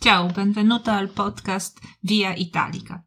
[0.00, 3.02] Ciao, benvenuto al podcast Via Italica.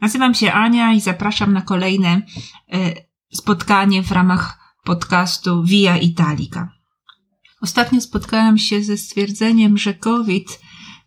[0.00, 2.22] Nazywam się Ania i zapraszam na kolejne
[2.72, 2.94] e,
[3.32, 6.68] spotkanie w ramach podcastu Via Italica.
[7.60, 10.60] Ostatnio spotkałam się ze stwierdzeniem, że COVID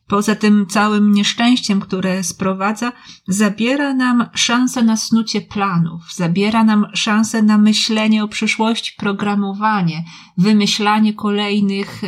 [0.07, 2.91] poza tym całym nieszczęściem, które sprowadza,
[3.27, 10.03] zabiera nam szansę na snucie planów, zabiera nam szansę na myślenie o przyszłości, programowanie,
[10.37, 12.07] wymyślanie kolejnych e,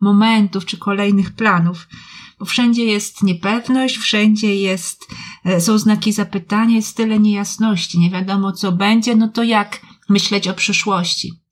[0.00, 1.88] momentów czy kolejnych planów.
[2.38, 5.06] Bo wszędzie jest niepewność, wszędzie jest,
[5.44, 10.48] e, są znaki zapytania, jest tyle niejasności, nie wiadomo co będzie, no to jak myśleć
[10.48, 11.44] o przyszłości?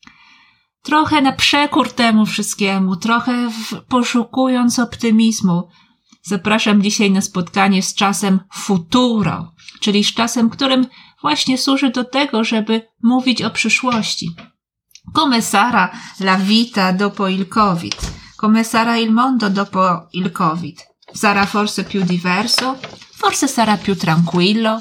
[0.83, 5.69] Trochę na przekór temu wszystkiemu, trochę w, poszukując optymizmu,
[6.23, 10.87] zapraszam dzisiaj na spotkanie z czasem futuro, czyli z czasem, którym
[11.21, 14.35] właśnie służy do tego, żeby mówić o przyszłości.
[15.15, 15.89] Come sarà
[16.21, 18.13] la vita dopo il Covid?
[18.37, 20.81] Come sarà il mondo dopo il Covid?
[21.13, 22.79] Sarà forse più diverso?
[23.17, 24.81] Forse sarà più tranquillo?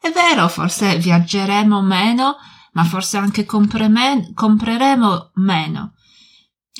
[0.00, 2.36] È vero, forse viaggeremo meno,
[2.72, 5.92] ma forse anche compreremo meno.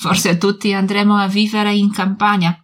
[0.00, 2.56] Forse tutti andremo a vivere in campagna,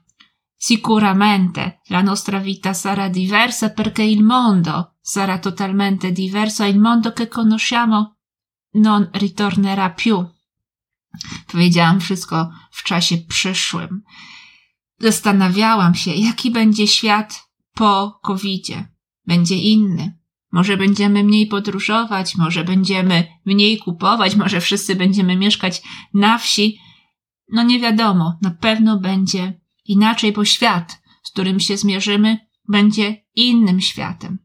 [0.69, 7.13] Sicuramente la nostra vita sarà diversa perché il mondo sarà totalmente diverso e il mondo
[7.13, 8.17] che conosciamo
[8.73, 10.29] non ritornerà più.
[11.47, 14.03] Powiedziałam wszystko w czasie przyszłym.
[14.99, 18.89] Zastanawiałam się, jaki będzie świat po covidzie.
[19.27, 20.19] Będzie inny.
[20.53, 25.83] Może będziemy mniej podróżować, może będziemy mniej kupować, może wszyscy będziemy mieszkać
[26.15, 26.79] na wsi.
[27.53, 33.81] No nie wiadomo, na pewno będzie Inaczej, bo świat, z którym się zmierzymy, będzie innym
[33.81, 34.39] światem.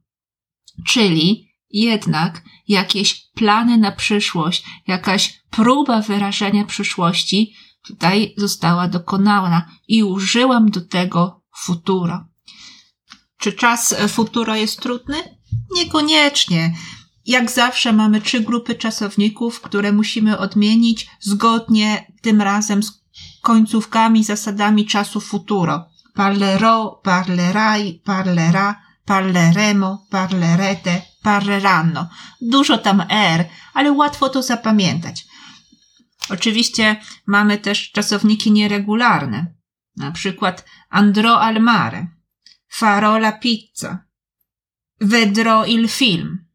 [0.88, 7.54] Czyli jednak jakieś plany na przyszłość, jakaś próba wyrażenia przyszłości
[7.84, 12.26] tutaj została dokonana i użyłam do tego futuro.
[13.38, 15.18] Czy czas futuro jest trudny?
[15.76, 16.74] Niekoniecznie.
[17.26, 23.01] Jak zawsze mamy trzy grupy czasowników, które musimy odmienić zgodnie tym razem z
[23.42, 25.86] końcówkami, zasadami czasu futuro.
[26.14, 28.76] Parlerò, parlerai, parlerà,
[29.06, 32.10] parleremo, parlerete, parleranno.
[32.42, 35.26] Dużo tam R, ale łatwo to zapamiętać.
[36.30, 39.54] Oczywiście mamy też czasowniki nieregularne.
[39.96, 42.08] Na przykład andrò al mare,
[42.68, 44.06] farò la pizza,
[45.02, 46.46] vedrò il film.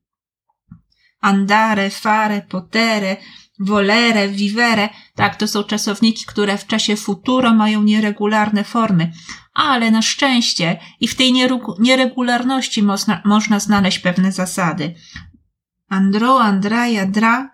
[1.20, 3.16] Andare, fare, potere,
[3.58, 9.12] volere, vivere, tak, to są czasowniki, które w czasie futuro mają nieregularne formy,
[9.54, 11.32] ale na szczęście i w tej
[11.78, 14.94] nieregularności można, można znaleźć pewne zasady.
[15.88, 17.50] Andro, andraja, dra,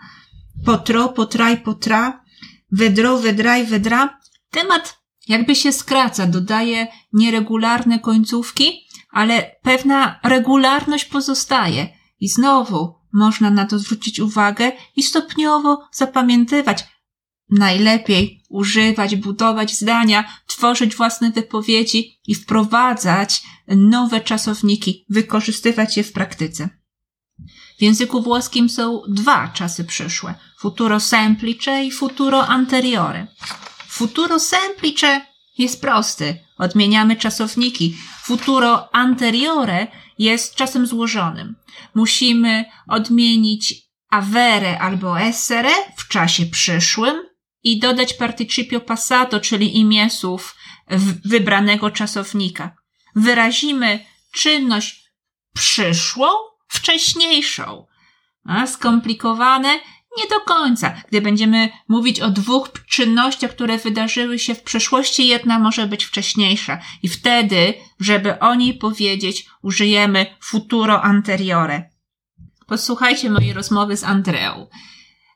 [0.64, 2.24] potro, potraj, potra,
[2.72, 4.18] wedro, wedraj, wedra.
[4.50, 11.88] Temat jakby się skraca, dodaje nieregularne końcówki, ale pewna regularność pozostaje.
[12.20, 16.84] I znowu, można na to zwrócić uwagę i stopniowo zapamiętywać.
[17.50, 26.68] Najlepiej używać, budować zdania, tworzyć własne wypowiedzi i wprowadzać nowe czasowniki, wykorzystywać je w praktyce.
[27.78, 33.26] W języku włoskim są dwa czasy przyszłe: futuro semplice i futuro anteriore.
[33.88, 36.38] Futuro semplice jest prosty.
[36.58, 37.96] Odmieniamy czasowniki.
[38.22, 39.86] Futuro anteriore
[40.18, 41.56] jest czasem złożonym.
[41.94, 43.74] Musimy odmienić
[44.10, 47.16] avere albo essere w czasie przyszłym
[47.62, 50.56] i dodać participio passato, czyli imię słów
[51.24, 52.76] wybranego czasownika.
[53.16, 55.04] Wyrazimy czynność
[55.54, 56.28] przyszłą
[56.68, 57.86] wcześniejszą.
[58.44, 59.80] A skomplikowane
[60.18, 60.94] nie do końca.
[61.08, 66.78] Gdy będziemy mówić o dwóch czynnościach, które wydarzyły się w przeszłości, jedna może być wcześniejsza.
[67.02, 71.90] I wtedy, żeby o niej powiedzieć, użyjemy futuro anteriore.
[72.66, 74.66] Posłuchajcie mojej rozmowy z Andreą.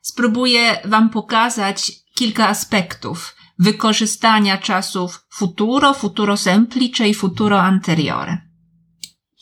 [0.01, 8.37] Spróbuję Wam pokazać kilka aspektów wykorzystania czasów futuro, futuro semplice i futuro anteriore.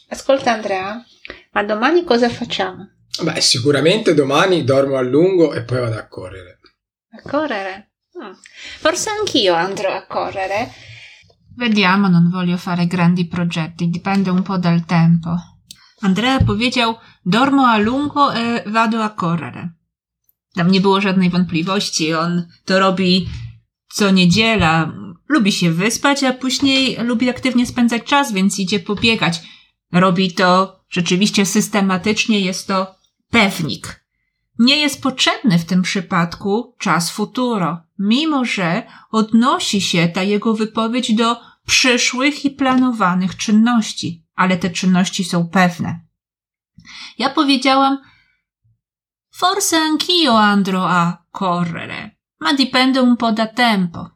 [0.09, 1.03] Ascolta Andrea,
[1.53, 2.94] ma domani cosa facciamo?
[3.21, 6.59] Beh, sicuramente domani dormo a lungo e poi vado a correre.
[7.11, 7.91] A correre?
[8.13, 8.33] Hmm.
[8.79, 10.71] Forse anch'io andrò a correre.
[11.55, 15.29] Vediamo, non voglio fare grandi progetti, dipende un po' dal tempo.
[16.01, 19.75] Andrea powiedział, dormo a lungo e vado a correre.
[20.53, 23.27] Tam nie było żadnej wątpliwości, on to robi
[23.87, 24.93] co niedziela,
[25.29, 29.41] lubi się wyspać, a później lubi aktywnie spędzać czas, więc idzie pobiegać.
[29.91, 32.94] Robi to rzeczywiście systematycznie, jest to
[33.35, 34.05] pewnik.
[34.59, 37.81] Nie jest potrzebny w tym przypadku czas futuro.
[37.99, 45.23] mimo że odnosi się ta jego wypowiedź do przyszłych i planowanych czynności, ale te czynności
[45.23, 45.99] są pewne.
[47.17, 47.97] Ja powiedziałam,
[49.33, 54.09] Forse anch'io andrò a correre, ma dipende un po' da tempo.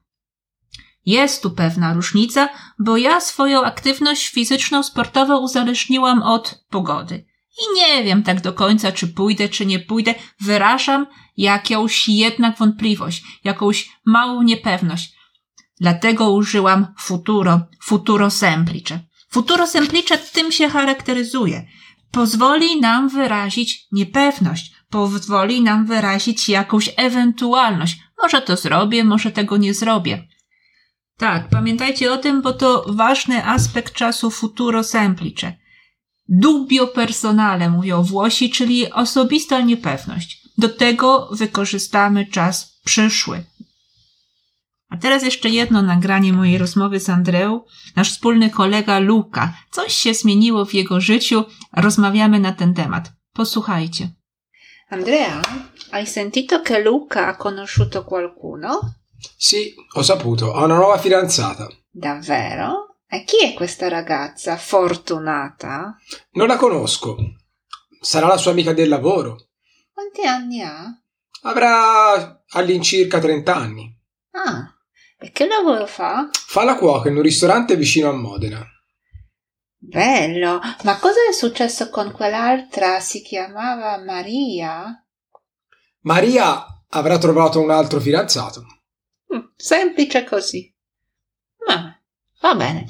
[1.06, 2.50] Jest tu pewna różnica,
[2.80, 7.29] bo ja swoją aktywność fizyczną, sportową uzależniłam od pogody.
[7.60, 10.16] I nie wiem tak do końca, czy pójdę, czy nie pójdę.
[10.42, 11.08] Wyrażam
[11.38, 15.16] jakąś jednak wątpliwość, jakąś małą niepewność.
[15.80, 19.00] Dlatego użyłam futuro, futuro semplice.
[19.32, 21.66] Futuro semplice tym się charakteryzuje.
[22.12, 28.00] Pozwoli nam wyrazić niepewność, pozwoli nam wyrazić jakąś ewentualność.
[28.22, 30.28] Może to zrobię, może tego nie zrobię.
[31.18, 35.54] Tak, pamiętajcie o tym, bo to ważny aspekt czasu futuro semplice.
[36.32, 40.42] Dubio personale mówią Włosi, czyli osobista niepewność.
[40.58, 43.44] Do tego wykorzystamy czas przyszły.
[44.90, 47.62] A teraz jeszcze jedno nagranie mojej rozmowy z Andreą.
[47.96, 49.54] Nasz wspólny kolega Luca.
[49.72, 51.44] Coś się zmieniło w jego życiu.
[51.74, 53.12] Rozmawiamy na ten temat.
[53.34, 54.10] Posłuchajcie.
[54.90, 55.42] Andrea,
[55.92, 58.80] hai sentito che Luca ha conosciuto qualcuno?
[59.38, 61.68] Sì, ho saputo, ho una nuova fidanzata.
[61.94, 62.89] Davvero?
[63.12, 65.98] E chi è questa ragazza fortunata?
[66.34, 67.18] Non la conosco.
[68.00, 69.48] Sarà la sua amica del lavoro.
[69.92, 70.86] Quanti anni ha?
[71.42, 73.98] Avrà all'incirca 30 anni.
[74.34, 74.76] Ah,
[75.18, 76.30] e che lavoro fa?
[76.32, 78.64] Fa la cuoca in un ristorante vicino a Modena.
[79.76, 83.00] Bello, ma cosa è successo con quell'altra?
[83.00, 85.04] Si chiamava Maria?
[86.02, 88.66] Maria avrà trovato un altro fidanzato.
[89.34, 90.72] Mm, semplice così.
[91.66, 91.99] Ma
[92.44, 92.86] va bene.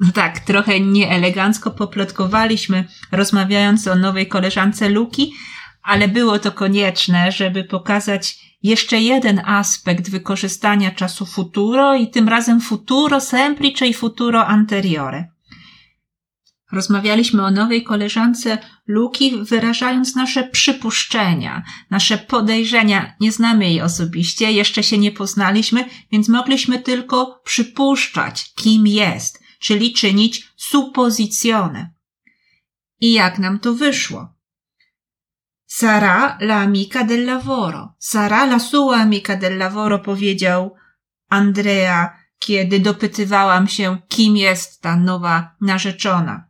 [0.00, 5.34] No tak, trochę nieelegancko poplotkowaliśmy, rozmawiając o nowej koleżance Luki,
[5.82, 12.60] ale było to konieczne, żeby pokazać jeszcze jeden aspekt wykorzystania czasu futuro i tym razem
[12.60, 15.35] futuro semplice i futuro anteriore.
[16.72, 23.14] Rozmawialiśmy o nowej koleżance Luki, wyrażając nasze przypuszczenia, nasze podejrzenia.
[23.20, 29.92] Nie znamy jej osobiście, jeszcze się nie poznaliśmy, więc mogliśmy tylko przypuszczać, kim jest, czyli
[29.92, 31.90] czynić supozycjone.
[33.00, 34.36] I jak nam to wyszło?
[35.66, 37.94] Sara la amica del lavoro.
[37.98, 40.74] Sara la sua amica del lavoro powiedział
[41.28, 46.46] Andrea, kiedy dopytywałam się, kim jest ta nowa narzeczona.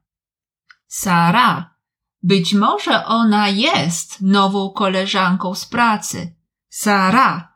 [0.86, 1.74] Sara,
[2.22, 6.36] być może ona jest nową koleżanką z pracy.
[6.68, 7.54] Sara,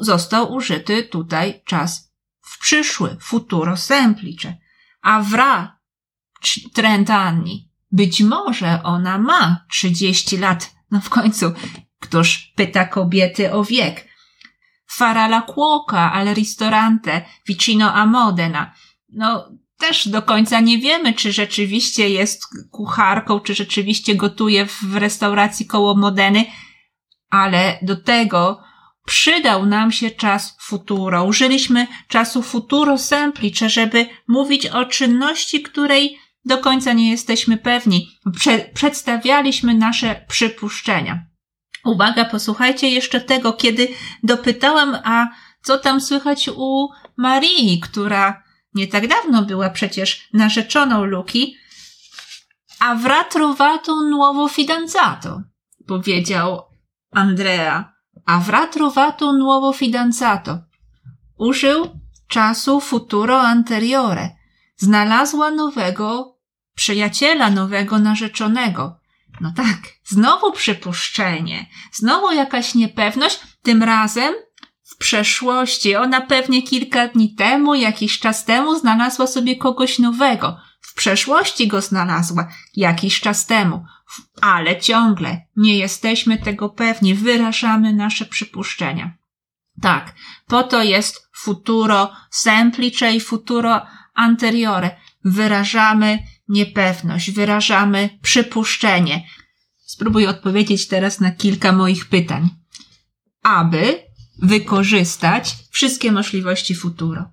[0.00, 4.56] został użyty tutaj czas w przyszły, futuro semplice.
[5.02, 5.68] Avrà
[6.74, 7.70] trent'anni.
[7.92, 10.74] Być może ona ma trzydzieści lat.
[10.90, 11.52] No w końcu,
[12.00, 14.10] któż pyta kobiety o wiek?
[14.98, 18.74] Farà la cuoca al ristorante vicino a Modena.
[19.08, 19.48] No,
[19.80, 25.94] też do końca nie wiemy, czy rzeczywiście jest kucharką, czy rzeczywiście gotuje w restauracji koło
[25.94, 26.44] Modeny,
[27.30, 28.62] ale do tego
[29.06, 31.24] przydał nam się czas futuro.
[31.24, 38.08] Użyliśmy czasu futuro semplice, żeby mówić o czynności, której do końca nie jesteśmy pewni.
[38.36, 41.24] Prze przedstawialiśmy nasze przypuszczenia.
[41.84, 43.88] Uwaga, posłuchajcie jeszcze tego, kiedy
[44.22, 45.28] dopytałam, a
[45.62, 48.42] co tam słychać u Marii, która
[48.74, 51.56] nie tak dawno była przecież narzeczoną Luki,
[52.80, 55.42] avrà trovato nuovo fidanzato,
[55.86, 56.62] powiedział
[57.12, 57.92] Andrea.
[58.26, 60.58] Avrà trovato nuovo fidanzato.
[61.38, 64.30] Użył czasu futuro anteriore.
[64.76, 66.38] Znalazła nowego
[66.74, 69.00] przyjaciela, nowego narzeczonego.
[69.40, 74.34] No tak, znowu przypuszczenie, znowu jakaś niepewność, tym razem
[74.90, 75.96] w przeszłości.
[75.96, 80.60] Ona pewnie kilka dni temu, jakiś czas temu znalazła sobie kogoś nowego.
[80.80, 83.84] W przeszłości go znalazła jakiś czas temu,
[84.40, 89.14] ale ciągle nie jesteśmy tego pewni, wyrażamy nasze przypuszczenia.
[89.82, 90.14] Tak,
[90.46, 94.90] po to jest futuro semplice i futuro anteriore.
[95.24, 96.18] Wyrażamy
[96.48, 99.26] niepewność, wyrażamy przypuszczenie.
[99.86, 102.48] Spróbuję odpowiedzieć teraz na kilka moich pytań.
[103.42, 104.09] Aby
[104.42, 107.30] wykorzystać wszystkie możliwości futuro.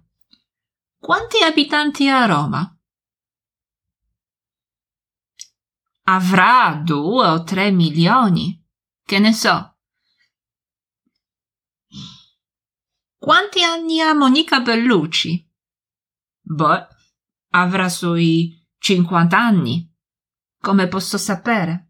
[0.99, 2.77] Quanti abitanti a Roma?
[6.05, 8.63] Avrà due o tre milioni.
[9.05, 9.75] Che ne so.
[13.19, 15.51] Quanti anni ha Monica Bellucci?
[16.41, 16.87] Boh,
[17.51, 19.93] avrà sui 50 anni.
[20.61, 21.87] Come posso sapere?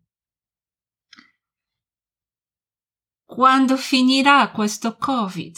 [3.27, 5.57] Quando finirà questo Covid?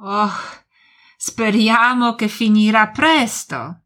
[0.00, 0.32] Oh,
[1.16, 3.80] speriamo che finirà presto.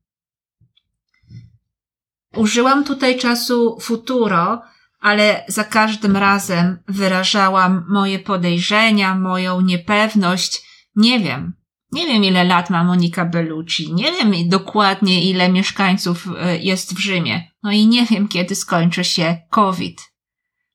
[2.37, 4.63] Użyłam tutaj czasu futuro,
[5.01, 10.63] ale za każdym razem wyrażałam moje podejrzenia, moją niepewność.
[10.97, 11.55] Nie wiem.
[11.93, 13.95] Nie wiem, ile lat ma Monika Bellucci.
[13.95, 17.51] Nie wiem dokładnie, ile mieszkańców e, jest w Rzymie.
[17.63, 20.12] No i nie wiem, kiedy skończy się COVID.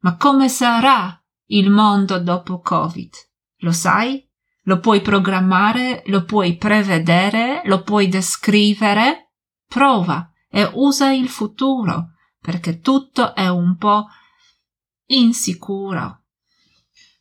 [0.08, 3.14] Ma come sarà il mondo dopo COVID?
[3.58, 4.26] Lo sai?
[4.64, 6.04] Lo puoi programmare?
[6.06, 7.62] Lo puoi prevedere?
[7.66, 9.34] Lo puoi descrivere?
[9.68, 12.12] Prova e usa il futuro,
[12.42, 14.06] perché tutto è un po'
[15.08, 16.24] insicuro.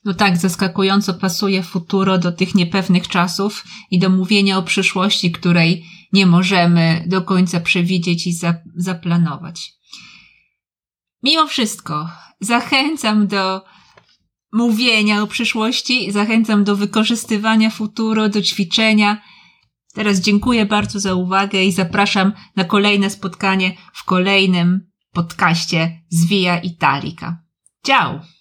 [0.05, 5.85] No tak, zaskakująco pasuje futuro do tych niepewnych czasów i do mówienia o przyszłości, której
[6.13, 9.77] nie możemy do końca przewidzieć i za, zaplanować.
[11.23, 12.09] Mimo wszystko,
[12.41, 13.63] zachęcam do
[14.53, 19.23] mówienia o przyszłości, zachęcam do wykorzystywania futuro, do ćwiczenia.
[19.95, 26.59] Teraz dziękuję bardzo za uwagę i zapraszam na kolejne spotkanie w kolejnym podcaście z Via
[26.59, 27.39] Italica.
[27.87, 28.36] Ciao!